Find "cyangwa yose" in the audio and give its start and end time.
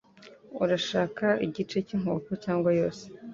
2.43-3.03